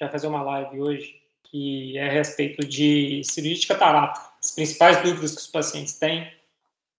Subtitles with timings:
[0.00, 4.20] gente vai fazer uma live hoje que é a respeito de cirurgia de catarata.
[4.42, 6.32] As principais dúvidas que os pacientes têm,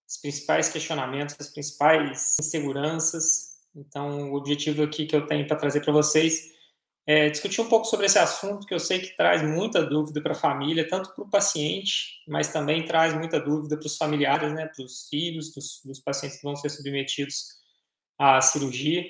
[0.07, 3.55] os principais questionamentos, as principais inseguranças.
[3.73, 6.51] Então, o objetivo aqui que eu tenho para trazer para vocês
[7.07, 10.33] é discutir um pouco sobre esse assunto que eu sei que traz muita dúvida para
[10.33, 14.67] a família, tanto para o paciente, mas também traz muita dúvida para os familiares, né,
[14.67, 17.45] para os filhos dos, dos pacientes que vão ser submetidos
[18.19, 19.05] à cirurgia.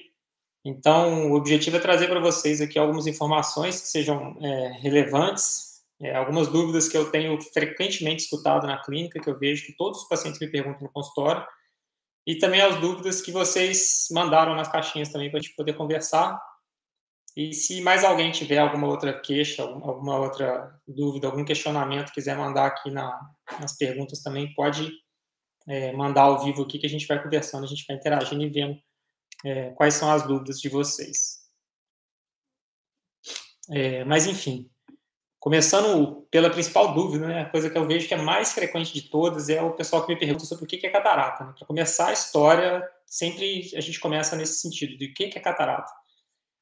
[0.64, 6.16] Então, o objetivo é trazer para vocês aqui algumas informações que sejam é, relevantes, é,
[6.16, 10.08] algumas dúvidas que eu tenho frequentemente escutado na clínica, que eu vejo que todos os
[10.08, 11.44] pacientes me perguntam no consultório,
[12.28, 16.40] e também as dúvidas que vocês mandaram nas caixinhas também para a gente poder conversar.
[17.36, 22.68] E se mais alguém tiver alguma outra queixa, alguma outra dúvida, algum questionamento, quiser mandar
[22.68, 23.20] aqui na,
[23.60, 24.92] nas perguntas também, pode
[25.68, 28.50] é, mandar ao vivo aqui que a gente vai conversando, a gente vai interagindo e
[28.50, 28.78] vendo
[29.46, 31.42] é, quais são as dúvidas de vocês.
[33.70, 34.70] É, mas, enfim,
[35.40, 39.10] começando pela principal dúvida, né, a coisa que eu vejo que é mais frequente de
[39.10, 41.46] todas é o pessoal que me pergunta sobre o que é catarata.
[41.46, 41.54] Né?
[41.58, 45.92] Para começar a história, sempre a gente começa nesse sentido, de o que é catarata.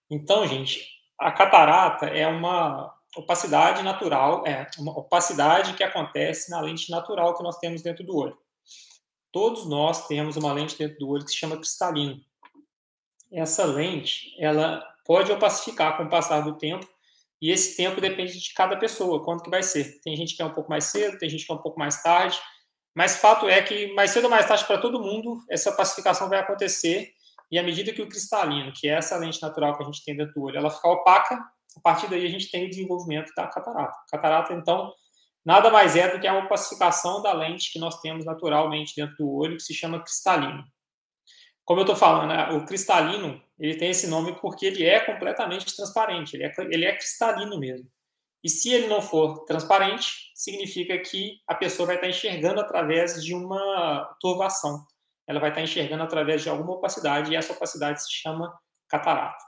[0.10, 0.88] Então, gente,
[1.20, 7.44] a catarata é uma opacidade natural, é uma opacidade que acontece na lente natural que
[7.44, 8.38] nós temos dentro do olho.
[9.32, 12.20] Todos nós temos uma lente dentro do olho que se chama cristalino
[13.32, 16.88] essa lente ela pode opacificar com o passar do tempo
[17.42, 20.02] e esse tempo depende de cada pessoa, quanto que vai ser.
[20.02, 22.02] Tem gente que é um pouco mais cedo, tem gente que é um pouco mais
[22.02, 22.38] tarde,
[22.96, 26.40] mas fato é que mais cedo ou mais tarde para todo mundo essa opacificação vai
[26.40, 27.12] acontecer
[27.52, 30.16] e à medida que o cristalino, que é essa lente natural que a gente tem
[30.16, 33.48] dentro do olho, ela ficar opaca, a partir daí a gente tem o desenvolvimento da
[33.48, 33.98] catarata.
[34.12, 34.92] Catarata, então,
[35.44, 39.32] nada mais é do que a opacificação da lente que nós temos naturalmente dentro do
[39.32, 40.64] olho, que se chama cristalino
[41.70, 45.76] como eu estou falando, né, o cristalino ele tem esse nome porque ele é completamente
[45.76, 47.88] transparente, ele é, ele é cristalino mesmo.
[48.44, 53.36] E se ele não for transparente, significa que a pessoa vai estar enxergando através de
[53.36, 54.84] uma turvação.
[55.28, 58.52] Ela vai estar enxergando através de alguma opacidade, e essa opacidade se chama
[58.88, 59.46] catarata.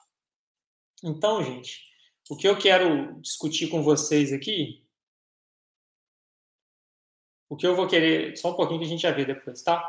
[1.03, 1.81] Então, gente,
[2.29, 4.85] o que eu quero discutir com vocês aqui,
[7.49, 9.83] o que eu vou querer, só um pouquinho que a gente já vê depois, tá?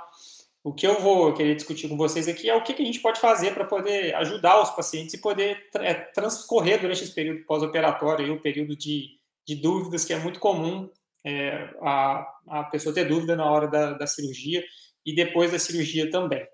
[0.65, 3.01] O que eu vou querer discutir com vocês aqui é o que, que a gente
[3.01, 8.33] pode fazer para poder ajudar os pacientes e poder é, transcorrer durante esse período pós-operatório,
[8.33, 10.89] o período de, de, dúvidas, que é muito comum
[11.25, 14.63] é, a, a pessoa ter dúvida na hora da, da cirurgia
[15.05, 16.47] e depois da cirurgia também.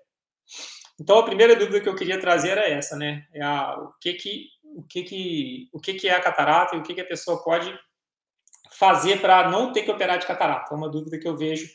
[0.99, 3.27] Então, a primeira dúvida que eu queria trazer era essa, né?
[3.31, 6.79] É a, o que que o que que o que que é a catarata e
[6.79, 7.73] o que que a pessoa pode
[8.71, 10.73] fazer para não ter que operar de catarata?
[10.73, 11.69] É uma dúvida que eu vejo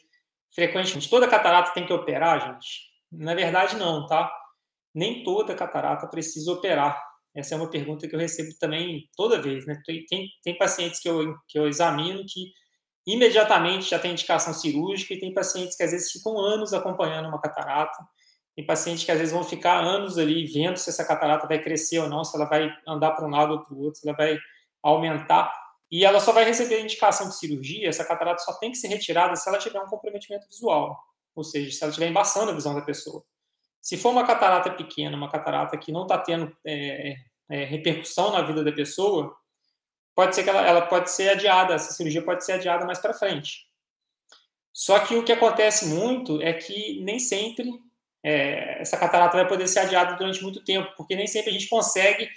[0.55, 1.11] frequentemente.
[1.11, 2.83] Toda catarata tem que operar, gente?
[3.11, 4.33] Na verdade, não, tá?
[4.95, 7.03] Nem toda catarata precisa operar.
[7.35, 9.81] Essa é uma pergunta que eu recebo também toda vez, né?
[9.85, 12.53] Tem, tem, pacientes que eu, que eu examino que
[13.07, 17.41] imediatamente já tem indicação cirúrgica e tem pacientes que às vezes ficam anos acompanhando uma
[17.41, 17.99] catarata.
[18.55, 21.99] Tem pacientes que às vezes vão ficar anos ali vendo se essa catarata vai crescer
[21.99, 24.17] ou não, se ela vai andar para um lado ou para o outro, se ela
[24.17, 24.39] vai
[24.81, 25.53] aumentar.
[25.95, 29.37] E ela só vai receber indicação de cirurgia, essa catarata só tem que ser retirada
[29.37, 31.01] se ela tiver um comprometimento visual,
[31.37, 33.25] ou seja, se ela estiver embaçando a visão da pessoa.
[33.81, 37.15] Se for uma catarata pequena, uma catarata que não está tendo é,
[37.49, 39.37] é, repercussão na vida da pessoa,
[40.17, 43.15] pode ser que ela, ela pode ser adiada, essa cirurgia pode ser adiada mais para
[43.15, 43.69] frente.
[44.73, 47.71] Só que o que acontece muito é que nem sempre
[48.21, 51.69] é, essa catarata vai poder ser adiada durante muito tempo, porque nem sempre a gente
[51.69, 52.29] consegue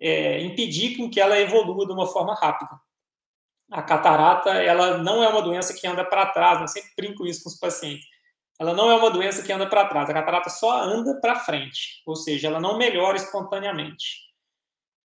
[0.00, 2.80] é, impedir que ela evolua de uma forma rápida
[3.72, 7.42] a catarata ela não é uma doença que anda para trás, eu sempre brinco isso
[7.42, 8.06] com os pacientes.
[8.60, 12.02] Ela não é uma doença que anda para trás, a catarata só anda para frente,
[12.06, 14.30] ou seja, ela não melhora espontaneamente.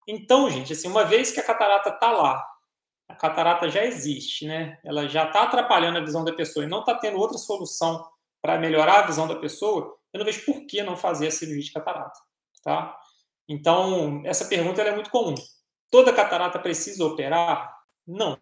[0.06, 2.45] Então, gente, assim, uma vez que a catarata está lá,
[3.07, 4.77] a catarata já existe, né?
[4.83, 8.06] Ela já está atrapalhando a visão da pessoa e não está tendo outra solução
[8.41, 11.63] para melhorar a visão da pessoa, eu não vejo por que não fazer a cirurgia
[11.63, 12.19] de catarata,
[12.63, 12.97] tá?
[13.47, 15.35] Então, essa pergunta é muito comum.
[15.89, 17.74] Toda catarata precisa operar?
[18.06, 18.38] Não,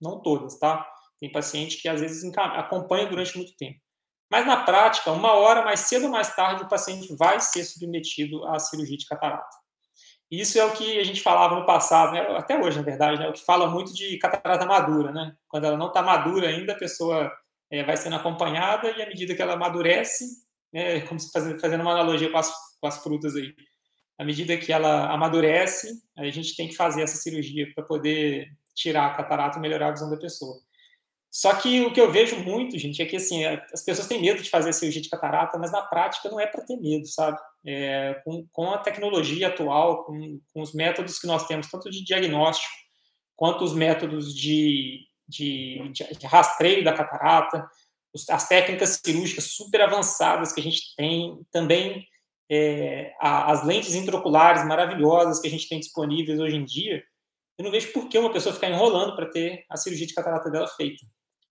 [0.00, 0.86] não todas, tá?
[1.18, 3.78] Tem paciente que às vezes acompanha durante muito tempo.
[4.30, 8.46] Mas na prática, uma hora mais cedo ou mais tarde, o paciente vai ser submetido
[8.46, 9.60] à cirurgia de catarata.
[10.30, 12.20] Isso é o que a gente falava no passado, né?
[12.36, 13.28] até hoje, na verdade, né?
[13.28, 15.34] o que fala muito de catarata madura, né?
[15.48, 17.30] Quando ela não está madura ainda, a pessoa
[17.68, 20.24] é, vai sendo acompanhada e à medida que ela amadurece,
[20.72, 23.52] né, como se fazendo, fazendo uma analogia com as, com as frutas aí,
[24.20, 29.06] à medida que ela amadurece, a gente tem que fazer essa cirurgia para poder tirar
[29.06, 30.60] a catarata e melhorar a visão da pessoa.
[31.30, 34.42] Só que o que eu vejo muito, gente, é que assim, as pessoas têm medo
[34.42, 37.38] de fazer cirurgia de catarata, mas na prática não é para ter medo, sabe?
[37.64, 42.02] É, com, com, a tecnologia atual, com, com, os métodos que nós temos, tanto de
[42.02, 42.74] diagnóstico
[43.36, 47.64] quanto os métodos de, de, de rastreio da catarata,
[48.28, 52.04] as técnicas cirúrgicas super avançadas que a gente tem, também
[52.50, 57.02] é, as lentes intraoculares maravilhosas que a gente tem disponíveis hoje em dia,
[57.60, 60.50] eu não vejo por que uma pessoa ficar enrolando para ter a cirurgia de catarata
[60.50, 61.04] dela feita.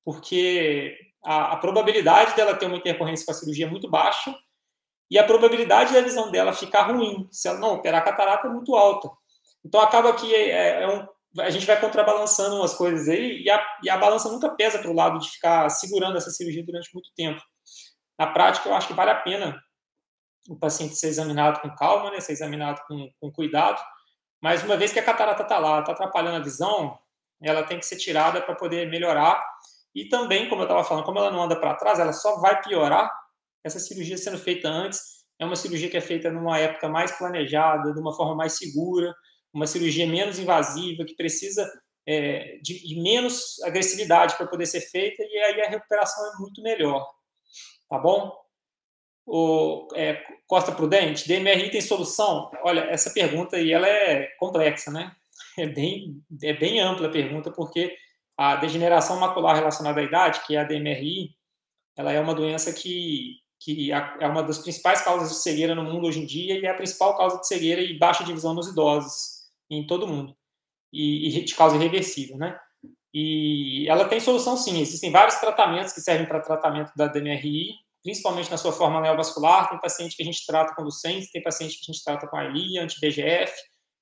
[0.03, 4.35] Porque a, a, probabilidade dela ter uma intercorrência com a cirurgia é muito baixa
[5.07, 8.50] e a probabilidade da visão dela ficar ruim, se ela não operar a catarata, é
[8.50, 9.07] muito alta.
[9.63, 11.07] Então acaba que é, é um,
[11.41, 14.89] a gente vai contrabalançando umas coisas aí e a, e a balança nunca pesa para
[14.89, 17.39] o lado de ficar segurando essa cirurgia durante muito tempo.
[18.17, 19.61] Na prática, eu acho que vale a pena
[20.50, 23.79] o paciente ser examinado com calma, né, ser examinado com, com cuidado,
[24.41, 26.97] mas uma vez que a catarata está lá, está atrapalhando a visão,
[27.41, 29.44] ela tem que ser tirada para poder melhorar.
[29.94, 32.62] E também, como eu estava falando, como ela não anda para trás, ela só vai
[32.62, 33.09] piorar.
[33.63, 37.94] Essa cirurgia sendo feita antes é uma cirurgia que é feita numa época mais planejada,
[37.94, 39.15] de uma forma mais segura,
[39.53, 41.69] uma cirurgia menos invasiva, que precisa
[42.06, 46.62] é, de, de, menos agressividade para poder ser feita, e aí a recuperação é muito
[46.62, 47.07] melhor.
[47.89, 48.35] Tá bom?
[49.31, 52.49] O, é, Costa Prudente, DMRI tem solução?
[52.63, 55.15] Olha, essa pergunta aí ela é complexa, né?
[55.55, 57.95] É bem, é bem ampla a pergunta, porque
[58.35, 61.35] a degeneração macular relacionada à idade, que é a DMRI,
[61.95, 66.07] ela é uma doença que, que é uma das principais causas de cegueira no mundo
[66.07, 68.69] hoje em dia e é a principal causa de cegueira e baixa de visão nos
[68.69, 70.35] idosos em todo mundo
[70.91, 72.57] e, e de causa irreversível, né?
[73.13, 77.73] E ela tem solução sim, existem vários tratamentos que servem para tratamento da DMRI,
[78.03, 81.77] principalmente na sua forma neovascular, tem paciente que a gente trata com Lucente, tem paciente
[81.77, 83.53] que a gente trata com a anti-BGF,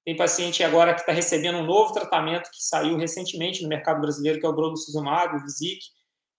[0.05, 4.39] tem paciente agora que está recebendo um novo tratamento que saiu recentemente no mercado brasileiro,
[4.39, 5.79] que é o Brolucizumab, o Visic,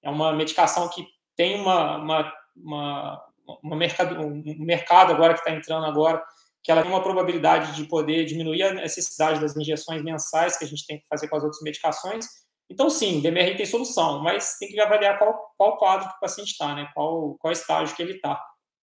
[0.02, 1.06] é uma medicação que
[1.36, 3.24] tem uma, uma, uma,
[3.62, 6.24] uma mercado, um mercado agora que está entrando agora,
[6.62, 10.68] que ela tem uma probabilidade de poder diminuir a necessidade das injeções mensais que a
[10.68, 12.26] gente tem que fazer com as outras medicações.
[12.70, 16.52] Então, sim, DMR tem solução, mas tem que avaliar qual, qual quadro que o paciente
[16.52, 16.88] está, né?
[16.94, 18.40] qual, qual estágio que ele está.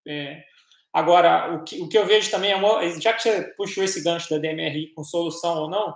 [0.08, 0.42] É,
[0.94, 4.04] agora, o que, o que eu vejo também é, uma, já que você puxou esse
[4.04, 5.94] gancho da DMRI com solução ou não,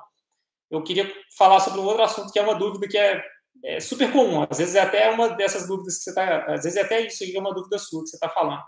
[0.70, 3.24] eu queria falar sobre um outro assunto que é uma dúvida que é,
[3.66, 4.46] é super comum.
[4.50, 6.46] Às vezes é até uma dessas dúvidas que você está.
[6.46, 8.62] Às vezes é até isso que é uma dúvida sua que você está falando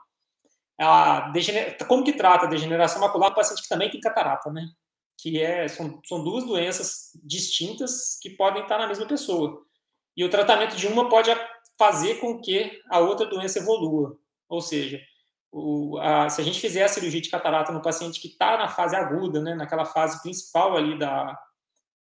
[0.81, 1.77] a degener...
[1.87, 4.65] como que trata a degeneração macular no paciente que também tem catarata, né?
[5.21, 9.63] Que é, são, são duas doenças distintas que podem estar na mesma pessoa.
[10.15, 11.29] E o tratamento de uma pode
[11.77, 14.17] fazer com que a outra doença evolua.
[14.49, 14.99] Ou seja,
[15.51, 18.69] o, a, se a gente fizer a cirurgia de catarata no paciente que está na
[18.69, 21.37] fase aguda, né, naquela fase principal ali da,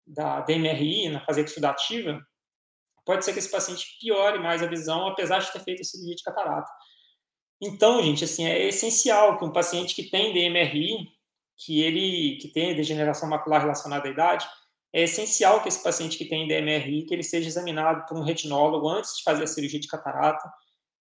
[0.06, 2.20] da DMRI, na fase exudativa,
[3.04, 6.14] pode ser que esse paciente piore mais a visão, apesar de ter feito a cirurgia
[6.14, 6.70] de catarata.
[7.60, 11.08] Então, gente, assim, é essencial que um paciente que tem DMRI,
[11.64, 14.46] que ele que tem degeneração macular relacionada à idade,
[14.92, 18.88] é essencial que esse paciente que tem DMRI, que ele seja examinado por um retinólogo
[18.88, 20.50] antes de fazer a cirurgia de catarata.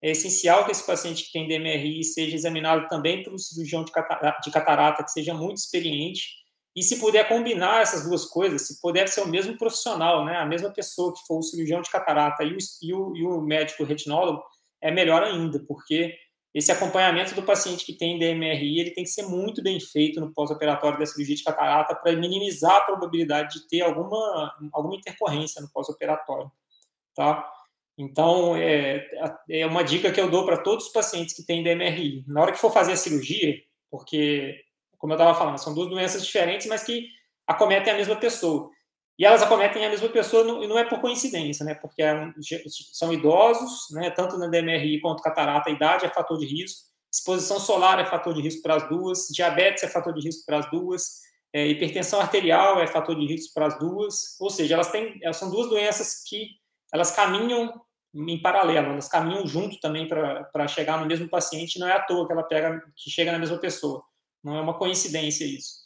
[0.01, 3.91] É essencial que esse paciente que tem DMRI seja examinado também por um cirurgião de
[3.91, 6.39] catarata, de catarata que seja muito experiente.
[6.75, 10.45] E se puder combinar essas duas coisas, se puder ser o mesmo profissional, né, a
[10.45, 13.83] mesma pessoa que for o cirurgião de catarata e o, e o, e o médico
[13.83, 14.43] retinólogo,
[14.81, 16.15] é melhor ainda, porque
[16.53, 20.33] esse acompanhamento do paciente que tem DMRI ele tem que ser muito bem feito no
[20.33, 25.69] pós-operatório da cirurgia de catarata para minimizar a probabilidade de ter alguma, alguma intercorrência no
[25.69, 26.51] pós-operatório,
[27.15, 27.47] tá?
[27.97, 29.05] Então, é,
[29.49, 32.23] é uma dica que eu dou para todos os pacientes que têm DMRI.
[32.27, 33.55] Na hora que for fazer a cirurgia,
[33.91, 34.55] porque,
[34.97, 37.07] como eu estava falando, são duas doenças diferentes, mas que
[37.45, 38.69] acometem a mesma pessoa.
[39.19, 41.75] E elas acometem a mesma pessoa, e não é por coincidência, né?
[41.75, 42.31] Porque é
[42.93, 44.09] são idosos, né?
[44.09, 48.33] Tanto na DMRI quanto catarata, a idade é fator de risco, exposição solar é fator
[48.33, 51.19] de risco para as duas, diabetes é fator de risco para as duas,
[51.51, 54.39] é, hipertensão arterial é fator de risco para as duas.
[54.39, 56.51] Ou seja, elas têm, elas são duas doenças que
[56.93, 57.73] elas caminham
[58.15, 61.77] em paralelo, elas caminham junto também para chegar no mesmo paciente.
[61.77, 64.01] Não é à toa que ela pega, que chega na mesma pessoa.
[64.41, 65.78] Não é uma coincidência isso.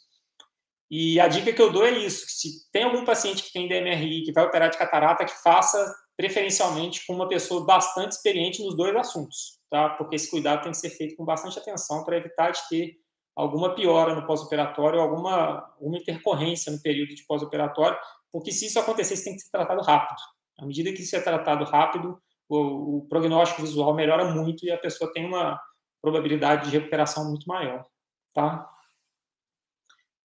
[0.90, 4.22] E a dica que eu dou é isso: se tem algum paciente que tem DMRI,
[4.22, 8.94] que vai operar de catarata, que faça preferencialmente com uma pessoa bastante experiente nos dois
[8.94, 9.90] assuntos, tá?
[9.90, 12.96] Porque esse cuidado tem que ser feito com bastante atenção para evitar de ter
[13.34, 17.98] alguma piora no pós-operatório, alguma, alguma intercorrência no período de pós-operatório,
[18.30, 20.18] porque se isso acontecer, isso tem que ser tratado rápido.
[20.58, 22.16] À medida que isso é tratado rápido,
[22.48, 25.60] o, o prognóstico visual melhora muito e a pessoa tem uma
[26.00, 27.84] probabilidade de recuperação muito maior,
[28.32, 28.68] tá?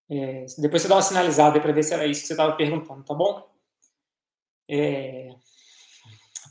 [0.10, 3.04] É, depois você dá uma sinalizada para ver se era isso que você estava perguntando,
[3.04, 3.48] tá bom?
[4.68, 5.30] É,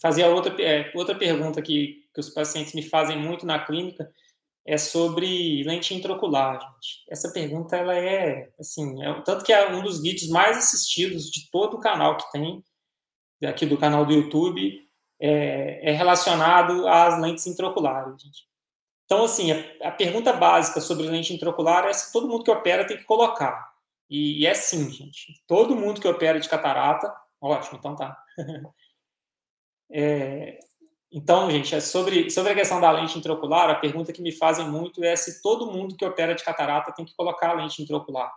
[0.01, 4.13] fazer outra, é, outra pergunta que, que os pacientes me fazem muito na clínica,
[4.65, 7.05] é sobre lente intraocular, gente.
[7.09, 11.51] Essa pergunta, ela é, assim, é, tanto que é um dos vídeos mais assistidos de
[11.51, 12.63] todo o canal que tem,
[13.45, 14.79] aqui do canal do YouTube,
[15.21, 18.48] é, é relacionado às lentes intraoculares, gente.
[19.09, 22.87] Então, assim, a, a, pergunta básica sobre lente intraocular é se todo mundo que opera
[22.87, 23.73] tem que colocar.
[24.09, 25.43] E, e é sim, gente.
[25.47, 27.11] Todo mundo que opera de catarata,
[27.41, 28.23] ótimo, então tá.
[29.91, 30.59] é,
[31.11, 34.69] então, gente, é sobre, sobre a questão da lente intraocular, a pergunta que me fazem
[34.69, 38.31] muito é se todo mundo que opera de catarata tem que colocar a lente intraocular.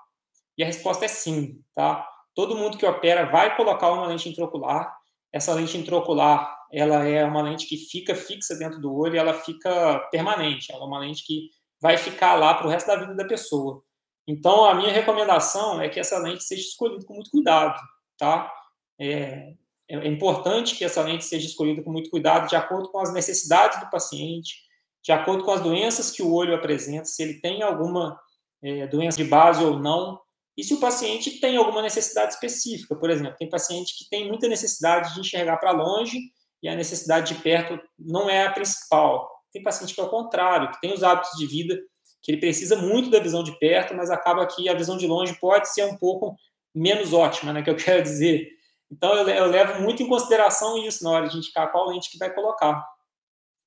[0.57, 2.07] E a resposta é sim, tá?
[2.33, 5.00] Todo mundo que opera vai colocar uma lente intraocular.
[5.31, 9.33] Essa lente intraocular, ela é uma lente que fica fixa dentro do olho e ela
[9.33, 10.71] fica permanente.
[10.71, 11.49] Ela é uma lente que
[11.81, 13.83] vai ficar lá para o resto da vida da pessoa.
[14.27, 17.79] Então, a minha recomendação é que essa lente seja escolhida com muito cuidado,
[18.17, 18.51] tá?
[18.99, 19.53] É,
[19.89, 23.79] é importante que essa lente seja escolhida com muito cuidado, de acordo com as necessidades
[23.79, 24.55] do paciente,
[25.03, 28.19] de acordo com as doenças que o olho apresenta, se ele tem alguma
[28.61, 30.19] é, doença de base ou não,
[30.61, 32.95] e se o paciente tem alguma necessidade específica.
[32.95, 36.19] Por exemplo, tem paciente que tem muita necessidade de enxergar para longe
[36.61, 39.27] e a necessidade de perto não é a principal.
[39.51, 41.81] Tem paciente que é o contrário, que tem os hábitos de vida
[42.21, 45.35] que ele precisa muito da visão de perto, mas acaba que a visão de longe
[45.39, 46.35] pode ser um pouco
[46.75, 48.47] menos ótima, né, que eu quero dizer.
[48.91, 52.19] Então, eu, eu levo muito em consideração isso na hora de indicar qual lente que
[52.19, 52.85] vai colocar.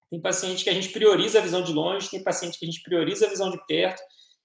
[0.08, 2.84] Tem paciente que a gente prioriza a visão de longe, tem paciente que a gente
[2.84, 4.00] prioriza a visão de perto,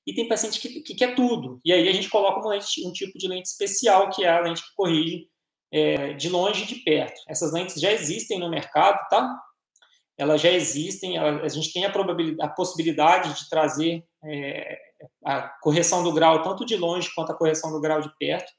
[0.10, 1.60] e tem paciente que, que quer tudo.
[1.63, 4.42] E aí a gente coloca uma lente, um tipo de lente especial, que é a
[4.42, 5.28] lente que corrige
[5.72, 7.22] é, de longe e de perto.
[7.28, 9.39] Essas lentes já existem no mercado, tá?
[10.18, 14.78] Elas já existem, a gente tem a, probabilidade, a possibilidade de trazer é,
[15.24, 18.51] a correção do grau tanto de longe quanto a correção do grau de perto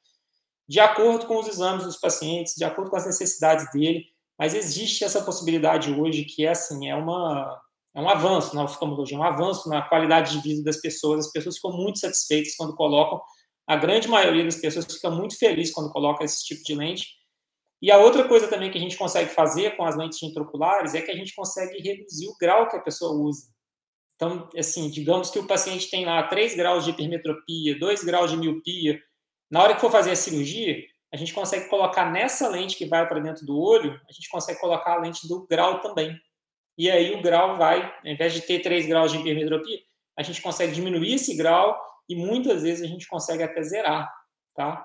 [0.70, 4.06] de acordo com os exames dos pacientes, de acordo com as necessidades dele,
[4.38, 7.60] mas existe essa possibilidade hoje que é assim, é uma
[7.94, 11.26] é um avanço na oftalmologia, um avanço na qualidade de vida das pessoas.
[11.26, 13.20] As pessoas ficam muito satisfeitas quando colocam.
[13.66, 17.06] A grande maioria das pessoas fica muito feliz quando coloca esse tipo de lente.
[17.82, 21.00] E a outra coisa também que a gente consegue fazer com as lentes intraoculares é
[21.00, 23.48] que a gente consegue reduzir o grau que a pessoa usa.
[24.14, 28.36] Então, assim, digamos que o paciente tem lá 3 graus de hipermetropia, 2 graus de
[28.36, 29.00] miopia,
[29.50, 30.76] na hora que for fazer a cirurgia,
[31.12, 34.60] a gente consegue colocar nessa lente que vai para dentro do olho, a gente consegue
[34.60, 36.14] colocar a lente do grau também.
[36.80, 39.80] E aí o grau vai, ao invés de ter 3 graus de hipermetropia,
[40.18, 44.10] a gente consegue diminuir esse grau e muitas vezes a gente consegue até zerar,
[44.54, 44.82] tá?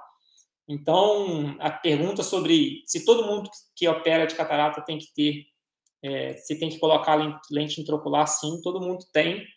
[0.68, 5.46] Então, a pergunta sobre se todo mundo que opera de catarata tem que ter,
[6.04, 7.18] é, se tem que colocar
[7.50, 9.48] lente intraocular, sim, todo mundo tem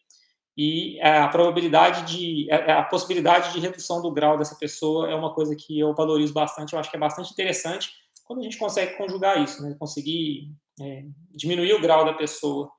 [0.56, 5.56] e a probabilidade de a, possibilidade de redução do grau dessa pessoa é uma coisa
[5.56, 7.92] que eu valorizo bastante eu acho que é bastante interessante
[8.24, 12.70] quando a gente consegue conjugar isso né conseguir é, diminuir o grau da pessoa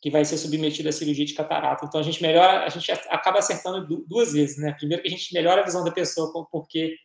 [0.00, 3.38] que vai ser submetida à cirurgia de catarata então a gente melhora a gente acaba
[3.38, 6.96] acertando duas vezes né primeiro que a gente melhora a visão da pessoa porque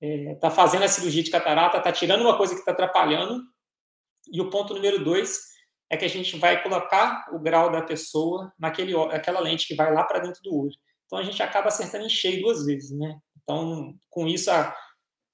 [0.00, 3.42] está é, fazendo a cirurgia de catarata está tirando uma coisa que está atrapalhando
[4.32, 5.54] e o ponto número dois
[5.90, 9.92] é que a gente vai colocar o grau da pessoa naquele, naquela lente que vai
[9.92, 10.74] lá para dentro do olho.
[11.06, 13.18] Então a gente acaba acertando em cheio duas vezes, né?
[13.42, 14.74] Então, com isso, a,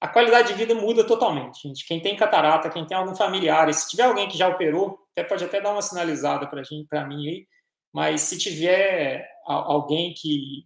[0.01, 1.85] a qualidade de vida muda totalmente, gente.
[1.85, 5.23] Quem tem catarata, quem tem algum familiar, e se tiver alguém que já operou, até
[5.23, 7.47] pode até dar uma sinalizada para mim aí,
[7.93, 10.65] mas se tiver alguém que,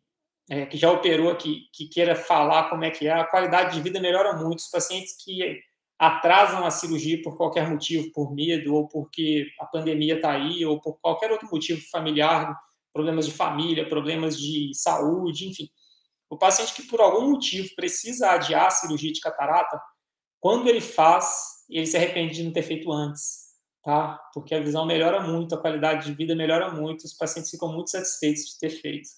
[0.49, 3.81] é, que já operou, que, que queira falar como é que é, a qualidade de
[3.81, 4.59] vida melhora muito.
[4.59, 5.59] Os pacientes que
[5.99, 10.79] atrasam a cirurgia por qualquer motivo, por medo, ou porque a pandemia está aí, ou
[10.79, 12.55] por qualquer outro motivo familiar,
[12.93, 15.67] problemas de família, problemas de saúde, enfim.
[16.29, 19.79] O paciente que por algum motivo precisa adiar a cirurgia de catarata,
[20.39, 23.53] quando ele faz, ele se arrepende de não ter feito antes,
[23.83, 24.19] tá?
[24.33, 27.89] Porque a visão melhora muito, a qualidade de vida melhora muito, os pacientes ficam muito
[27.89, 29.09] satisfeitos de ter feito.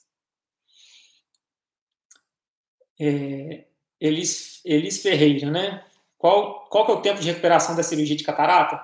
[3.00, 3.68] É,
[4.00, 5.86] Elis, Elis Ferreira, né?
[6.18, 8.80] Qual, qual que é o tempo de recuperação da cirurgia de catarata?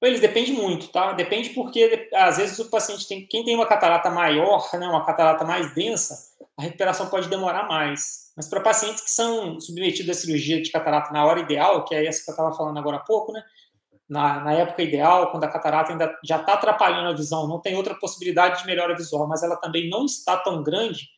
[0.00, 1.12] Eles depende muito, tá?
[1.12, 5.44] Depende porque às vezes o paciente tem, quem tem uma catarata maior, né, uma catarata
[5.44, 6.16] mais densa,
[6.56, 8.32] a recuperação pode demorar mais.
[8.36, 12.06] Mas para pacientes que são submetidos à cirurgia de catarata na hora ideal, que é
[12.06, 13.42] essa que eu estava falando agora há pouco, né?
[14.08, 17.76] Na, na época ideal, quando a catarata ainda já está atrapalhando a visão, não tem
[17.76, 21.08] outra possibilidade de melhora visual, mas ela também não está tão grande,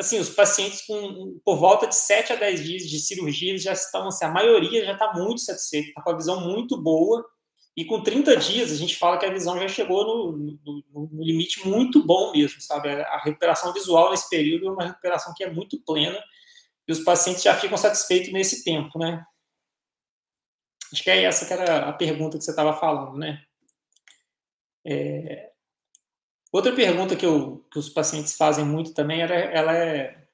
[0.00, 3.72] assim, os pacientes com por volta de 7 a 10 dias de cirurgia, eles já
[3.72, 7.24] estão, assim, a maioria já está muito satisfeita, está com a visão muito boa,
[7.76, 11.22] e com 30 dias a gente fala que a visão já chegou no, no, no,
[11.22, 12.90] limite muito bom mesmo, sabe?
[12.90, 16.20] A recuperação visual nesse período é uma recuperação que é muito plena,
[16.86, 19.24] e os pacientes já ficam satisfeitos nesse tempo, né?
[20.92, 23.40] Acho que é essa que era a pergunta que você estava falando, né?
[24.84, 25.50] É...
[26.52, 30.26] Outra pergunta que, eu, que, os pacientes fazem muito também, era, ela é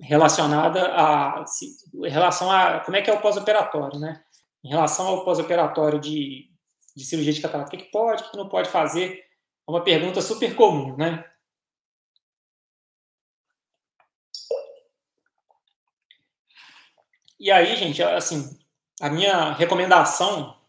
[0.00, 4.24] relacionada a, se, relação a como é que é o pós-operatório, né?
[4.66, 6.50] Em relação ao pós-operatório de,
[6.96, 9.24] de cirurgia de catarata, o que, que pode, o que não pode fazer?
[9.64, 11.24] É uma pergunta super comum, né?
[17.38, 18.58] E aí, gente, assim,
[19.00, 20.60] a minha recomendação,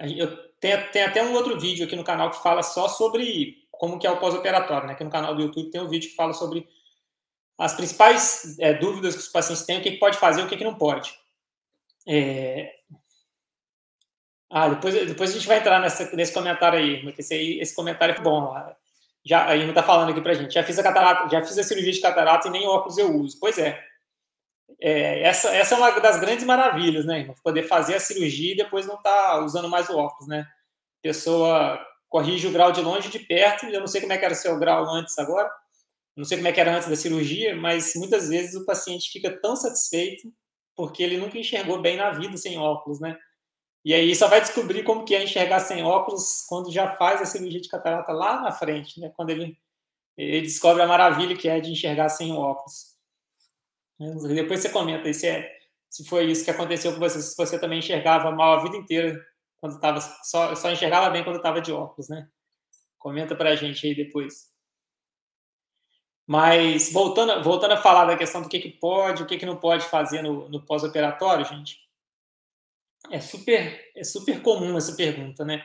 [0.00, 3.98] eu tenho, tenho até um outro vídeo aqui no canal que fala só sobre como
[3.98, 4.94] que é o pós-operatório, né?
[4.94, 6.66] Aqui no canal do YouTube tem um vídeo que fala sobre
[7.58, 10.56] as principais é, dúvidas que os pacientes têm, o que, que pode fazer, o que,
[10.56, 11.14] que não pode.
[12.08, 12.78] É...
[14.54, 18.14] Ah, depois, depois a gente vai entrar nessa, nesse comentário aí, porque esse, esse comentário
[18.14, 18.54] é bom.
[19.24, 20.52] Já, a Irma está falando aqui pra gente.
[20.52, 23.38] Já fiz a catarata, já fiz a cirurgia de catarata e nem óculos eu uso.
[23.40, 23.82] Pois é.
[24.78, 27.34] é essa, essa é uma das grandes maravilhas, né, Irma?
[27.42, 30.46] Poder fazer a cirurgia e depois não tá usando mais o óculos, né?
[31.00, 31.80] Pessoa
[32.10, 33.64] corrige o grau de longe e de perto.
[33.64, 35.50] Eu não sei como é que era o seu grau antes agora,
[36.14, 39.30] não sei como é que era antes da cirurgia, mas muitas vezes o paciente fica
[39.40, 40.30] tão satisfeito
[40.76, 43.16] porque ele nunca enxergou bem na vida sem óculos, né?
[43.84, 47.26] E aí só vai descobrir como que é enxergar sem óculos quando já faz a
[47.26, 49.12] cirurgia de catarata lá na frente, né?
[49.16, 49.58] Quando ele,
[50.16, 52.92] ele descobre a maravilha que é de enxergar sem óculos.
[54.34, 55.50] Depois você comenta aí se, é,
[55.90, 59.20] se foi isso que aconteceu com você, se você também enxergava mal a vida inteira
[59.60, 62.28] quando estava só, só enxergava bem quando estava de óculos, né?
[62.98, 64.52] Comenta para a gente aí depois.
[66.26, 69.56] Mas voltando, voltando a falar da questão do que, que pode, o que, que não
[69.56, 71.81] pode fazer no, no pós-operatório, gente,
[73.10, 75.64] é super, é super comum essa pergunta, né?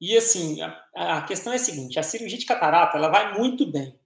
[0.00, 3.66] E assim, a, a, questão é a seguinte: a cirurgia de catarata ela vai muito
[3.70, 3.98] bem,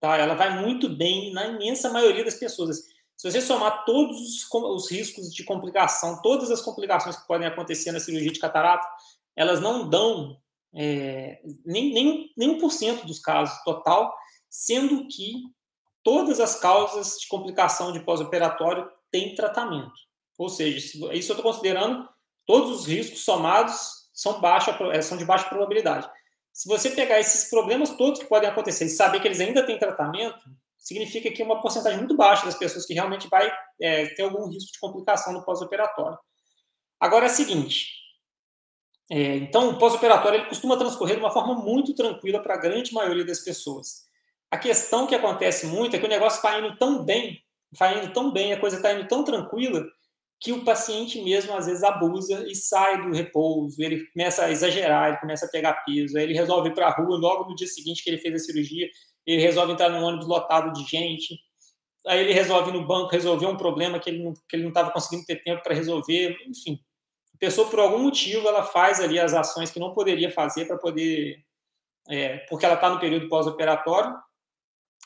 [0.00, 0.16] tá?
[0.16, 2.84] Ela vai muito bem na imensa maioria das pessoas.
[3.16, 7.92] Se você somar todos os, os riscos de complicação, todas as complicações que podem acontecer
[7.92, 8.86] na cirurgia de catarata,
[9.36, 10.40] elas não dão
[10.74, 14.12] é, nem, nem, nem 1% dos casos total
[14.52, 15.44] sendo que
[16.02, 19.94] todas as causas de complicação de pós-operatório têm tratamento.
[20.42, 22.08] Ou seja, isso eu estou considerando
[22.44, 26.10] todos os riscos somados são, baixa, é, são de baixa probabilidade.
[26.52, 29.78] Se você pegar esses problemas todos que podem acontecer e saber que eles ainda têm
[29.78, 30.42] tratamento,
[30.76, 33.50] significa que uma porcentagem muito baixa das pessoas que realmente vai
[33.80, 36.18] é, ter algum risco de complicação no pós-operatório.
[36.98, 37.86] Agora é o seguinte,
[39.08, 42.92] é, então o pós-operatório ele costuma transcorrer de uma forma muito tranquila para a grande
[42.92, 44.08] maioria das pessoas.
[44.50, 47.40] A questão que acontece muito é que o negócio está indo tão bem,
[47.72, 49.86] está indo tão bem, a coisa está indo tão tranquila,
[50.42, 55.10] que o paciente mesmo às vezes abusa e sai do repouso, ele começa a exagerar,
[55.10, 57.68] ele começa a pegar peso, aí ele resolve ir para a rua logo no dia
[57.68, 58.90] seguinte que ele fez a cirurgia,
[59.24, 61.38] ele resolve entrar num ônibus lotado de gente,
[62.08, 64.70] aí ele resolve ir no banco resolver um problema que ele não que ele não
[64.70, 66.80] estava conseguindo ter tempo para resolver, enfim.
[67.36, 70.76] A pessoa por algum motivo ela faz ali as ações que não poderia fazer para
[70.76, 71.40] poder,
[72.10, 74.12] é, porque ela está no período pós-operatório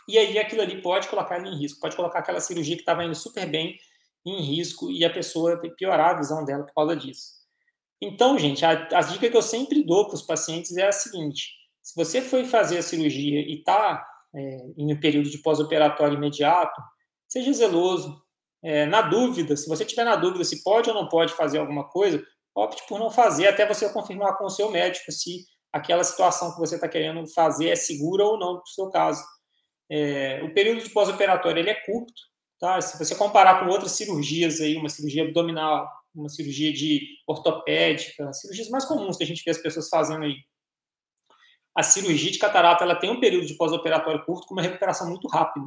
[0.08, 3.04] e aí aquilo ali pode colocar ele em risco, pode colocar aquela cirurgia que estava
[3.04, 3.76] indo super bem
[4.26, 7.36] em risco e a pessoa piorar a visão dela por causa disso.
[8.02, 11.50] Então, gente, a, a dica que eu sempre dou para os pacientes é a seguinte:
[11.82, 14.40] se você foi fazer a cirurgia e está é,
[14.76, 16.80] em um período de pós-operatório imediato,
[17.28, 18.20] seja zeloso.
[18.62, 21.88] É, na dúvida, se você tiver na dúvida se pode ou não pode fazer alguma
[21.88, 22.22] coisa,
[22.54, 26.58] opte por não fazer até você confirmar com o seu médico se aquela situação que
[26.58, 29.22] você está querendo fazer é segura ou não para o seu caso.
[29.88, 32.12] É, o período de pós-operatório ele é curto,
[32.58, 32.80] tá?
[32.80, 38.68] Se você comparar com outras cirurgias aí, uma cirurgia abdominal, uma cirurgia de ortopédica, cirurgias
[38.68, 40.36] mais comuns que a gente vê as pessoas fazendo aí.
[41.74, 45.28] A cirurgia de catarata ela tem um período de pós-operatório curto com uma recuperação muito
[45.28, 45.66] rápida.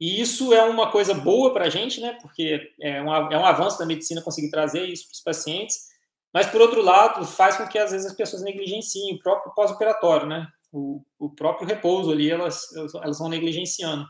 [0.00, 2.18] E isso é uma coisa boa para a gente, né?
[2.20, 5.76] Porque é um, é um avanço da medicina conseguir trazer isso para os pacientes.
[6.32, 10.26] Mas, por outro lado, faz com que às vezes as pessoas negligenciem o próprio pós-operatório,
[10.26, 10.48] né?
[10.72, 14.06] o, o próprio repouso ali, elas, elas vão negligenciando.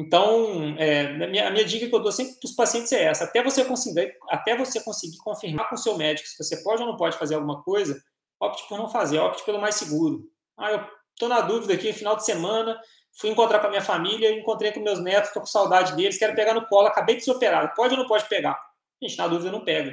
[0.00, 3.02] Então, é, a, minha, a minha dica que eu dou sempre para os pacientes é
[3.02, 6.80] essa: até você conseguir, até você conseguir confirmar com o seu médico se você pode
[6.80, 8.00] ou não pode fazer alguma coisa,
[8.40, 10.22] opte por não fazer, opte pelo mais seguro.
[10.56, 12.80] Ah, eu estou na dúvida aqui, final de semana,
[13.18, 16.36] fui encontrar com a minha família, encontrei com meus netos, estou com saudade deles, quero
[16.36, 18.56] pegar no colo, acabei de ser operado, pode ou não pode pegar?
[19.02, 19.92] Gente, na dúvida não pega.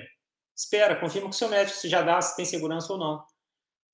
[0.56, 3.26] Espera, confirma com o seu médico se já dá, se tem segurança ou não.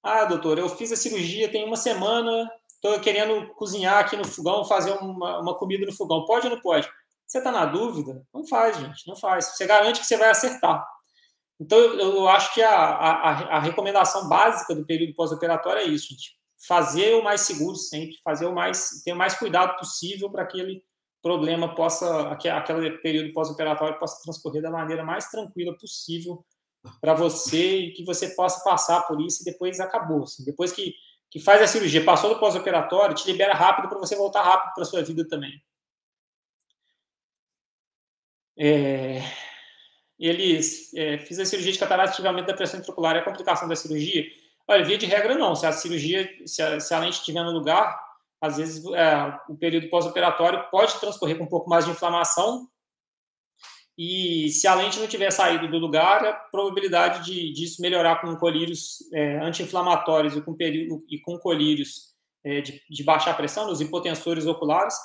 [0.03, 2.51] Ah, doutor, eu fiz a cirurgia tem uma semana,
[2.83, 6.25] estou querendo cozinhar aqui no fogão, fazer uma, uma comida no fogão.
[6.25, 6.89] Pode ou não pode?
[7.27, 8.25] Você está na dúvida?
[8.33, 9.55] Não faz, gente, não faz.
[9.55, 10.85] Você garante que você vai acertar.
[11.59, 16.35] Então, eu, acho que a, a, a, recomendação básica do período pós-operatório é isso, gente.
[16.67, 20.59] Fazer o mais seguro sempre, fazer o mais, ter o mais cuidado possível para que
[20.59, 20.83] aquele
[21.21, 26.43] problema possa, aquele período pós-operatório possa transcorrer da maneira mais tranquila possível
[26.99, 30.23] para você e que você possa passar por isso e depois acabou.
[30.23, 30.43] Assim.
[30.43, 30.95] Depois que,
[31.31, 34.83] que faz a cirurgia, passou do pós-operatório, te libera rápido para você voltar rápido para
[34.83, 35.63] sua vida também.
[38.59, 39.23] É,
[40.19, 43.77] eles é, fiz a cirurgia de catarata ativamente da pressão intraocular e a complicação da
[43.77, 44.25] cirurgia.
[44.67, 45.55] Olha, via de regra não.
[45.55, 47.97] Se a cirurgia, se a, se a lente estiver no lugar,
[48.41, 52.69] às vezes é, o período pós-operatório pode transcorrer com um pouco mais de inflamação,
[53.97, 58.35] e se a lente não tiver saído do lugar, a probabilidade de, disso melhorar com
[58.37, 60.55] colírios é, anti-inflamatórios e com,
[61.09, 64.95] e com colírios é, de, de baixa pressão, nos hipotensores oculares,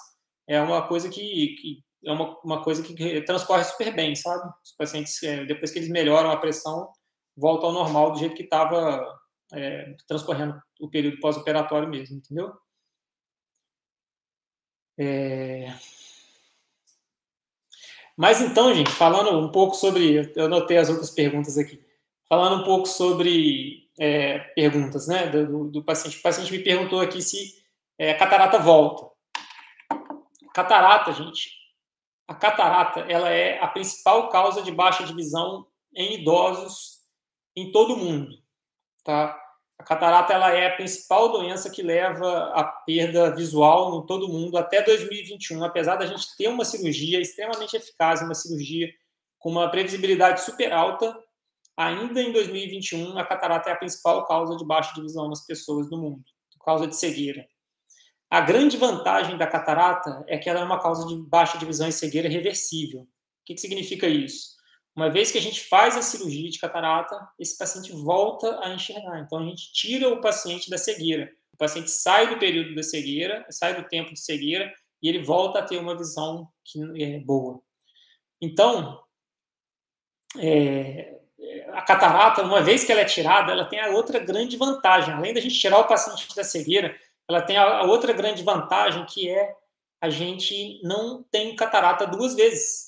[0.48, 4.48] é uma coisa que, que é uma, uma, coisa que transcorre super bem, sabe?
[4.64, 6.88] Os pacientes, é, depois que eles melhoram a pressão,
[7.36, 9.04] voltam ao normal do jeito que estava
[9.52, 12.52] é, transcorrendo o período pós-operatório mesmo, entendeu?
[14.98, 15.74] É...
[18.16, 20.32] Mas então, gente, falando um pouco sobre.
[20.34, 21.84] Eu anotei as outras perguntas aqui.
[22.28, 26.18] Falando um pouco sobre é, perguntas né, do, do, paciente.
[26.18, 27.62] O paciente me perguntou aqui se
[27.98, 29.10] é, a catarata volta.
[30.54, 31.50] Catarata, gente.
[32.26, 37.02] A catarata ela é a principal causa de baixa de visão em idosos
[37.54, 38.36] em todo o mundo.
[39.04, 39.38] Tá?
[39.78, 44.56] A catarata ela é a principal doença que leva à perda visual em todo mundo
[44.56, 48.90] até 2021, apesar da gente ter uma cirurgia extremamente eficaz, uma cirurgia
[49.38, 51.16] com uma previsibilidade super alta,
[51.76, 55.88] ainda em 2021 a catarata é a principal causa de baixa de visão nas pessoas
[55.88, 56.24] do mundo,
[56.66, 57.46] causa de cegueira.
[58.28, 61.86] A grande vantagem da catarata é que ela é uma causa de baixa de visão
[61.86, 63.02] e cegueira reversível.
[63.02, 63.06] O
[63.44, 64.55] que, que significa isso?
[64.96, 69.20] Uma vez que a gente faz a cirurgia de catarata, esse paciente volta a enxergar.
[69.20, 71.30] Então, a gente tira o paciente da cegueira.
[71.52, 75.58] O paciente sai do período da cegueira, sai do tempo de cegueira, e ele volta
[75.58, 77.60] a ter uma visão que é boa.
[78.40, 79.02] Então,
[80.38, 81.18] é,
[81.72, 85.12] a catarata, uma vez que ela é tirada, ela tem a outra grande vantagem.
[85.12, 89.28] Além da gente tirar o paciente da cegueira, ela tem a outra grande vantagem que
[89.28, 89.54] é
[90.00, 92.85] a gente não tem catarata duas vezes.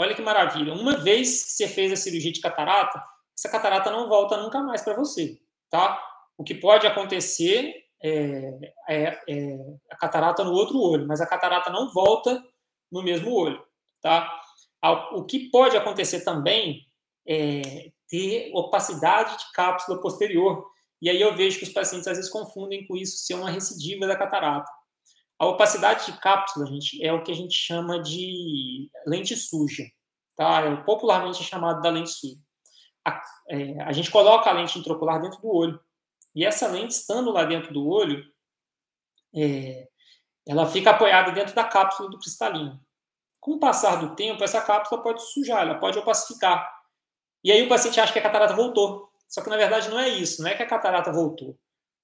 [0.00, 0.72] Olha que maravilha.
[0.72, 3.04] Uma vez que você fez a cirurgia de catarata,
[3.36, 6.02] essa catarata não volta nunca mais para você, tá?
[6.38, 9.58] O que pode acontecer é, é, é,
[9.90, 12.42] a catarata no outro olho, mas a catarata não volta
[12.90, 13.62] no mesmo olho,
[14.00, 14.26] tá?
[15.12, 16.80] O que pode acontecer também
[17.28, 20.66] é ter opacidade de cápsula posterior.
[21.02, 24.06] E aí eu vejo que os pacientes às vezes confundem com isso ser uma recidiva
[24.06, 24.70] da catarata.
[25.40, 29.84] A opacidade de cápsula, gente, é o que a gente chama de lente suja,
[30.36, 30.60] tá?
[30.60, 32.36] É popularmente chamado da lente suja.
[33.02, 35.80] A, é, a gente coloca a lente intraocular dentro do olho.
[36.34, 38.22] E essa lente, estando lá dentro do olho,
[39.34, 39.88] é,
[40.46, 42.78] ela fica apoiada dentro da cápsula do cristalino.
[43.40, 46.70] Com o passar do tempo, essa cápsula pode sujar, ela pode opacificar.
[47.42, 49.10] E aí o paciente acha que a catarata voltou.
[49.26, 51.58] Só que na verdade não é isso, não é que a catarata voltou.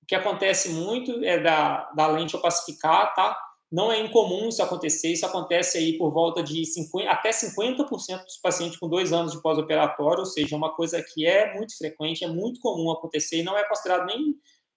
[0.06, 3.36] O que acontece muito é da, da lente opacificar, tá?
[3.72, 8.36] Não é incomum isso acontecer, isso acontece aí por volta de 50, até 50% dos
[8.36, 12.22] pacientes com dois anos de pós-operatório, ou seja, é uma coisa que é muito frequente,
[12.22, 14.36] é muito comum acontecer e não é considerado nem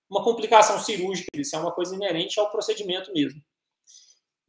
[0.10, 3.40] uma complicação cirúrgica, isso é uma coisa inerente ao procedimento mesmo.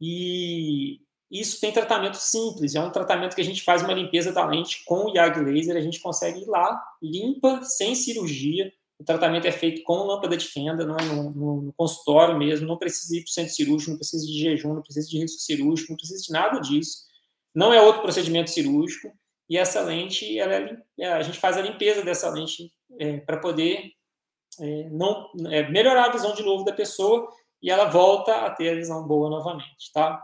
[0.01, 4.43] E isso tem tratamento simples, é um tratamento que a gente faz uma limpeza da
[4.47, 9.47] lente com o YAG laser, a gente consegue ir lá, limpa, sem cirurgia, o tratamento
[9.47, 13.17] é feito com lâmpada de fenda, não é no, no, no consultório mesmo, não precisa
[13.17, 15.97] ir para o centro cirúrgico, não precisa de jejum, não precisa de risco cirúrgico, não
[15.97, 16.97] precisa de nada disso.
[17.53, 19.11] Não é outro procedimento cirúrgico.
[19.49, 23.37] E essa lente, ela é, é a gente faz a limpeza dessa lente é, para
[23.37, 23.91] poder
[24.59, 27.27] é, não é, melhorar a visão de novo da pessoa
[27.61, 30.23] e ela volta a ter a visão boa novamente, tá?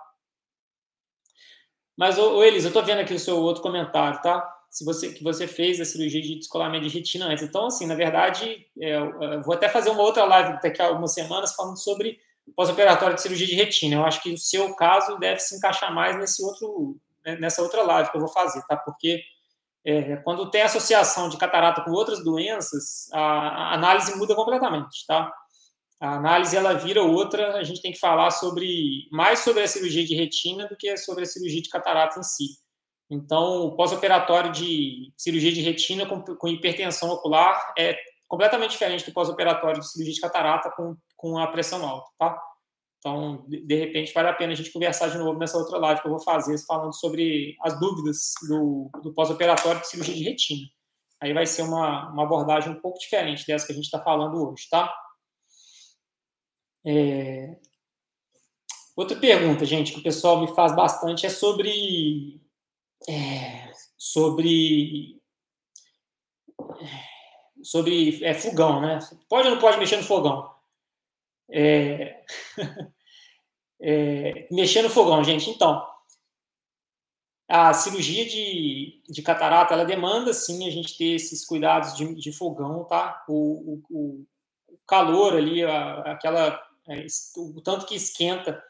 [1.98, 4.57] Mas, ô, ô Elis, eu estou vendo aqui o seu outro comentário, tá?
[4.78, 7.44] Se você que você fez a cirurgia de descolamento de retina antes.
[7.44, 11.16] Então, assim, na verdade, é, eu vou até fazer uma outra live daqui a algumas
[11.16, 12.20] semanas falando sobre
[12.56, 13.96] pós-operatório de cirurgia de retina.
[13.96, 17.82] Eu acho que o seu caso deve se encaixar mais nesse outro, né, nessa outra
[17.82, 18.78] live que eu vou fazer, tá?
[18.78, 19.24] Porque
[19.84, 25.34] é, quando tem associação de catarata com outras doenças, a, a, análise muda completamente, tá?
[26.00, 30.06] A análise ela vira outra, a gente tem que falar sobre mais sobre a cirurgia
[30.06, 32.67] de retina do que sobre a cirurgia de catarata em si.
[33.10, 39.14] Então, o pós-operatório de cirurgia de retina com, com, hipertensão ocular é completamente diferente do
[39.14, 42.38] pós-operatório de cirurgia de catarata com, com a pressão alta, tá?
[43.00, 46.02] Então, de, de, repente, vale a pena a gente conversar de novo nessa outra live
[46.02, 50.68] que eu vou fazer, falando sobre as dúvidas do, do pós-operatório de cirurgia de retina.
[51.22, 54.50] Aí vai ser uma, uma abordagem um pouco diferente dessa que a gente está falando
[54.50, 54.94] hoje, tá?
[56.86, 57.56] É...
[58.96, 62.42] Outra pergunta, gente, que o pessoal me faz bastante é sobre
[63.08, 65.20] é, sobre
[67.64, 69.00] sobre é, fogão, né?
[69.28, 70.50] Pode ou não pode mexer no fogão?
[71.52, 72.24] É...
[73.82, 74.48] é...
[74.52, 75.50] Mexer no fogão, gente.
[75.50, 75.86] Então,
[77.48, 82.32] a cirurgia de, de catarata, ela demanda, sim, a gente ter esses cuidados de, de
[82.32, 83.24] fogão, tá?
[83.28, 84.26] O, o,
[84.70, 87.06] o calor ali, a, aquela, é,
[87.38, 88.62] o tanto que esquenta,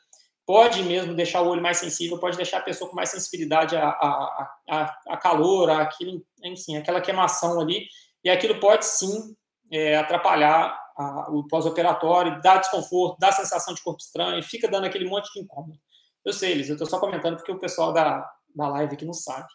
[0.47, 3.89] pode mesmo deixar o olho mais sensível, pode deixar a pessoa com mais sensibilidade a,
[3.89, 7.85] a, a, a calor, a aquilo, enfim, aquela queimação ali,
[8.23, 9.35] e aquilo pode sim
[9.69, 15.03] é, atrapalhar a, o pós-operatório, dar desconforto, dar sensação de corpo estranho, fica dando aquele
[15.03, 15.77] monte de incômodo.
[16.23, 19.13] Eu sei, Elis, eu estou só comentando porque o pessoal da, da live aqui não
[19.13, 19.47] sabe,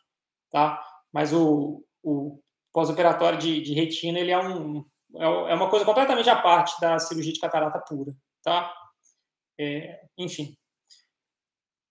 [0.51, 0.79] tá?
[1.11, 2.39] Mas o, o
[2.71, 4.85] pós-operatório de, de, retina, ele é, um,
[5.17, 8.71] é, é uma coisa completamente à parte da cirurgia de catarata pura, tá?
[9.59, 10.55] É, enfim.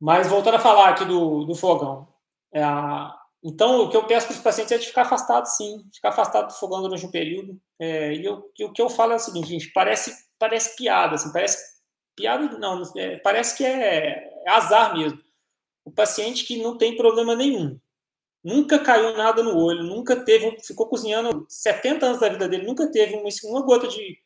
[0.01, 2.07] Mas voltando a falar aqui do, do fogão.
[2.53, 2.61] É,
[3.43, 6.47] então, o que eu peço para os pacientes é de ficar afastado, sim, ficar afastado
[6.47, 7.61] do fogão durante um período.
[7.79, 11.15] É, e, eu, e, o que eu falo é o seguinte, gente, parece, parece piada,
[11.15, 11.57] assim, parece
[12.15, 15.19] piada, não, é, parece que é, é azar mesmo
[15.85, 17.79] o paciente que não tem problema nenhum,
[18.43, 22.91] nunca caiu nada no olho, nunca teve, ficou cozinhando 70 anos da vida dele, nunca
[22.91, 24.17] teve uma, uma gota de,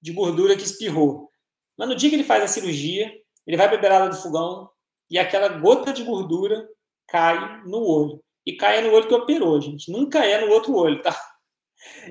[0.00, 1.30] de gordura que espirrou.
[1.76, 3.12] Mas no dia que ele faz a cirurgia,
[3.46, 4.70] ele vai beber água do fogão
[5.10, 6.68] e aquela gota de gordura
[7.08, 8.22] cai no olho.
[8.46, 9.90] E cai no olho que operou, gente.
[9.90, 11.14] Nunca é no outro olho, tá?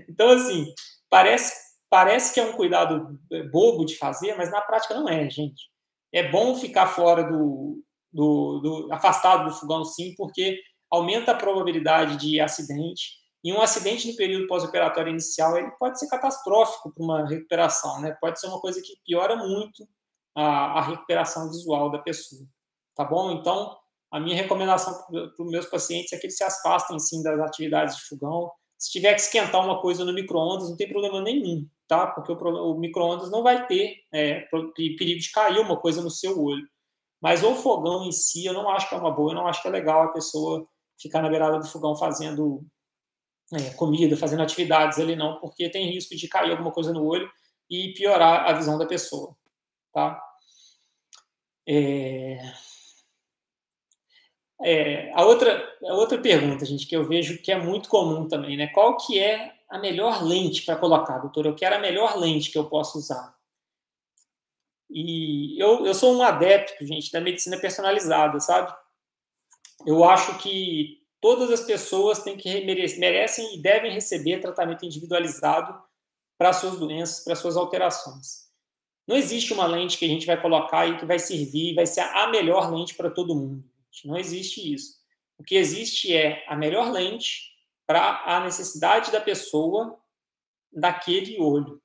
[0.08, 0.72] Então, assim,
[1.10, 1.52] parece,
[1.90, 3.20] parece que é um cuidado
[3.52, 5.64] bobo de fazer, mas na prática não é, gente.
[6.14, 10.60] É bom ficar fora do, do, do, afastado do fogão, sim, porque
[10.92, 13.24] aumenta a probabilidade de acidente.
[13.44, 18.16] E um acidente no período pós-operatório inicial ele pode ser catastrófico para uma recuperação, né?
[18.22, 19.88] Pode ser uma coisa que piora muito
[20.36, 22.42] a, a recuperação visual da pessoa,
[22.96, 23.32] tá bom?
[23.32, 23.76] Então,
[24.12, 27.96] a minha recomendação para os meus pacientes é que eles se afastem, sim, das atividades
[27.98, 28.52] de fogão.
[28.78, 32.08] Se tiver que esquentar uma coisa no micro-ondas, não tem problema nenhum, tá?
[32.08, 34.42] Porque o, o micro-ondas não vai ter é,
[34.76, 36.68] perigo de cair uma coisa no seu olho.
[37.22, 39.62] Mas o fogão em si, eu não acho que é uma boa, eu não acho
[39.62, 40.68] que é legal a pessoa
[41.02, 42.66] ficar na beirada do fogão fazendo
[43.54, 47.30] é, comida, fazendo atividades ali, não, porque tem risco de cair alguma coisa no olho
[47.70, 49.36] e piorar a visão da pessoa,
[49.92, 50.22] tá?
[51.68, 52.38] É...
[54.62, 58.56] É, a, outra, a outra pergunta, gente, que eu vejo que é muito comum também,
[58.56, 58.68] né?
[58.68, 61.46] Qual que é a melhor lente para colocar, doutor?
[61.46, 63.36] Eu quero a melhor lente que eu posso usar.
[64.90, 68.74] E eu, eu sou um adepto, gente, da medicina personalizada, sabe?
[69.86, 75.82] Eu acho que todas as pessoas têm que merecem e devem receber tratamento individualizado
[76.38, 78.44] para suas doenças, para suas alterações.
[79.08, 82.02] Não existe uma lente que a gente vai colocar e que vai servir, vai ser
[82.02, 83.64] a melhor lente para todo mundo.
[84.06, 84.96] Não existe isso.
[85.38, 87.54] O que existe é a melhor lente
[87.86, 90.00] para a necessidade da pessoa
[90.72, 91.82] daquele olho,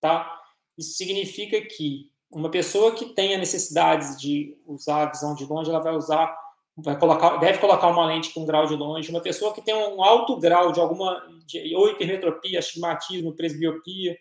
[0.00, 0.38] tá?
[0.76, 5.80] Isso significa que uma pessoa que tenha necessidades de usar a visão de longe, ela
[5.80, 6.36] vai usar,
[6.76, 9.10] vai colocar, deve colocar uma lente com grau de longe.
[9.10, 14.16] Uma pessoa que tem um alto grau de alguma, de, ou hipermetropia, astigmatismo, presbiopia,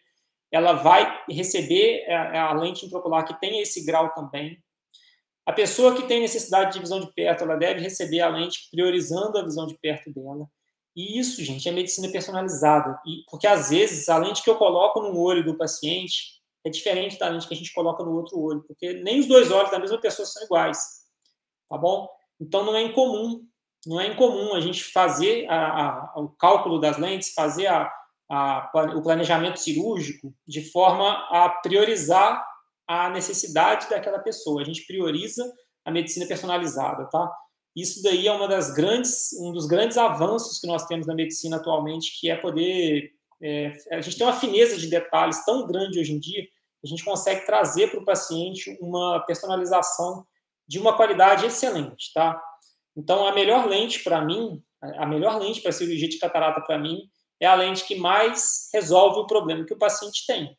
[0.51, 4.57] ela vai receber a, a lente intraocular que tem esse grau também.
[5.45, 9.37] A pessoa que tem necessidade de visão de perto, ela deve receber a lente priorizando
[9.37, 10.47] a visão de perto dela.
[10.95, 12.99] E isso, gente, é medicina personalizada.
[13.05, 17.17] E, porque às vezes a lente que eu coloco no olho do paciente é diferente
[17.17, 19.79] da lente que a gente coloca no outro olho, porque nem os dois olhos da
[19.79, 20.77] mesma pessoa são iguais,
[21.69, 22.07] tá bom?
[22.39, 23.41] Então não é incomum,
[23.85, 27.89] não é incomum a gente fazer a, a, o cálculo das lentes, fazer a,
[28.95, 32.45] o planejamento cirúrgico de forma a priorizar
[32.89, 34.61] a necessidade daquela pessoa.
[34.61, 35.49] A gente prioriza
[35.85, 37.31] a medicina personalizada, tá?
[37.75, 41.57] Isso daí é uma das grandes, um dos grandes avanços que nós temos na medicina
[41.57, 46.11] atualmente, que é poder é, a gente tem uma fineza de detalhes tão grande hoje
[46.11, 46.45] em dia,
[46.83, 50.25] a gente consegue trazer para o paciente uma personalização
[50.67, 52.41] de uma qualidade excelente, tá?
[52.95, 57.01] Então, a melhor lente para mim, a melhor lente para cirurgia de catarata para mim,
[57.39, 60.57] é a lente que mais resolve o problema que o paciente tem,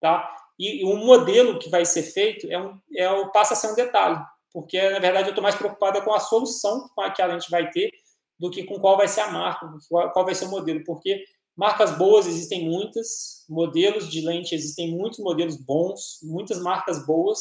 [0.00, 0.34] tá?
[0.58, 3.74] E, o modelo que vai ser feito é, um, é o passa a ser um
[3.74, 4.18] detalhe,
[4.52, 7.90] porque na verdade eu estou mais preocupada com a solução que a lente vai ter
[8.38, 11.24] do que com qual vai ser a marca, qual, qual vai ser o modelo, porque
[11.56, 17.38] Marcas boas existem muitas, modelos de lente existem muitos modelos bons, muitas marcas boas,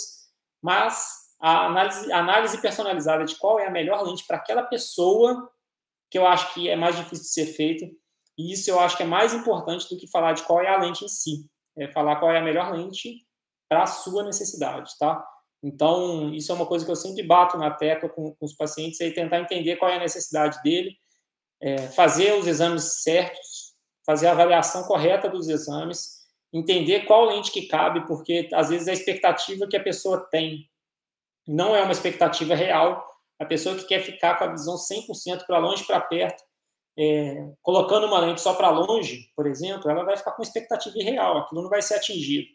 [0.62, 5.50] mas a análise, a análise personalizada de qual é a melhor lente para aquela pessoa,
[6.12, 7.86] que eu acho que é mais difícil de ser feita,
[8.38, 10.80] e isso eu acho que é mais importante do que falar de qual é a
[10.80, 13.26] lente em si, é falar qual é a melhor lente
[13.70, 15.26] para a sua necessidade, tá?
[15.64, 19.00] Então, isso é uma coisa que eu sempre bato na tecla com, com os pacientes,
[19.00, 20.98] é tentar entender qual é a necessidade dele,
[21.62, 23.74] é, fazer os exames certos,
[24.06, 28.94] fazer a avaliação correta dos exames, entender qual lente que cabe, porque às vezes a
[28.94, 30.70] expectativa que a pessoa tem
[31.48, 33.04] não é uma expectativa real.
[33.40, 36.44] A pessoa que quer ficar com a visão 100% para longe para perto,
[36.98, 41.40] é, colocando uma lente só para longe, por exemplo, ela vai ficar com expectativa irreal,
[41.40, 42.48] aquilo não vai ser atingido.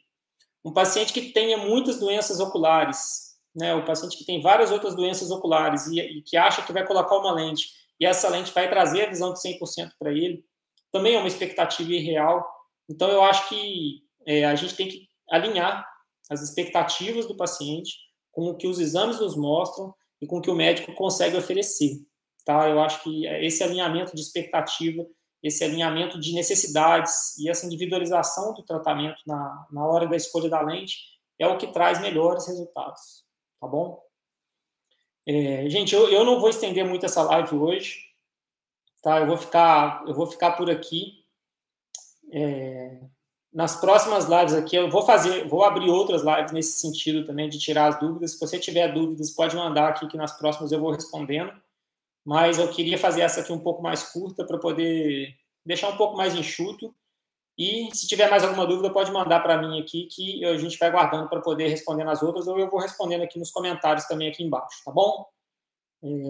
[0.64, 5.30] Um paciente que tenha muitas doenças oculares, né, o paciente que tem várias outras doenças
[5.30, 7.70] oculares e, e que acha que vai colocar uma lente
[8.00, 10.44] e essa lente vai trazer a visão de 100% para ele,
[10.92, 12.46] também é uma expectativa irreal.
[12.88, 15.86] Então, eu acho que é, a gente tem que alinhar
[16.30, 17.96] as expectativas do paciente
[18.30, 21.96] com o que os exames nos mostram e com o que o médico consegue oferecer.
[22.48, 22.66] Tá?
[22.66, 25.06] Eu acho que esse alinhamento de expectativa,
[25.42, 30.62] esse alinhamento de necessidades e essa individualização do tratamento na, na hora da escolha da
[30.62, 30.96] lente
[31.38, 33.22] é o que traz melhores resultados.
[33.60, 34.02] Tá bom?
[35.26, 37.98] É, gente, eu, eu não vou estender muito essa live hoje,
[39.02, 39.18] tá?
[39.18, 41.22] Eu vou ficar, eu vou ficar por aqui.
[42.32, 42.98] É,
[43.52, 47.58] nas próximas lives aqui, eu vou fazer, vou abrir outras lives nesse sentido também de
[47.58, 48.32] tirar as dúvidas.
[48.32, 51.52] Se você tiver dúvidas, pode mandar aqui que nas próximas eu vou respondendo.
[52.24, 56.16] Mas eu queria fazer essa aqui um pouco mais curta para poder deixar um pouco
[56.16, 56.94] mais enxuto.
[57.56, 60.90] E se tiver mais alguma dúvida, pode mandar para mim aqui que a gente vai
[60.90, 64.44] guardando para poder responder nas outras, ou eu vou respondendo aqui nos comentários também aqui
[64.44, 65.26] embaixo, tá bom?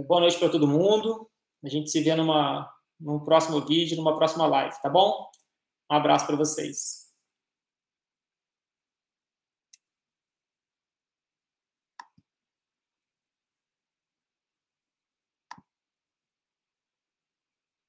[0.06, 1.28] Boa noite para todo mundo.
[1.62, 5.28] A gente se vê numa, num próximo vídeo, numa próxima live, tá bom?
[5.90, 7.07] Um abraço para vocês.